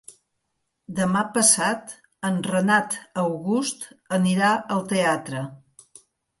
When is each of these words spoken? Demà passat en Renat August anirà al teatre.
Demà 0.99 1.21
passat 1.35 1.93
en 2.31 2.41
Renat 2.49 2.97
August 3.27 3.87
anirà 4.21 4.53
al 4.79 4.85
teatre. 4.97 5.47